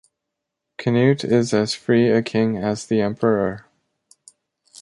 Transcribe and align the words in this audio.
Canute 0.79 1.23
is 1.23 1.53
as 1.53 1.75
free 1.75 2.09
a 2.09 2.23
king 2.23 2.57
as 2.57 2.87
the 2.87 3.01
emperor. 3.01 3.67